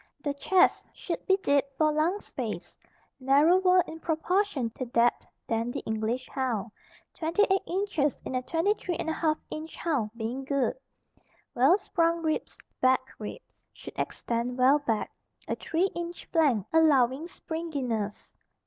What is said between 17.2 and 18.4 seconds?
springiness.